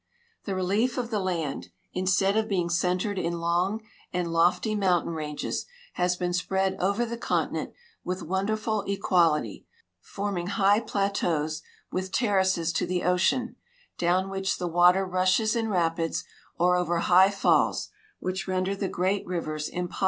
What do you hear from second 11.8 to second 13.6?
witli terraces to the ocean,